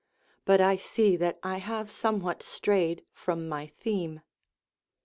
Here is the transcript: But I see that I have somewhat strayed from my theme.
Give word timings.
But 0.45 0.59
I 0.59 0.77
see 0.77 1.15
that 1.17 1.37
I 1.43 1.57
have 1.59 1.91
somewhat 1.91 2.41
strayed 2.41 3.05
from 3.13 3.47
my 3.47 3.67
theme. 3.67 4.21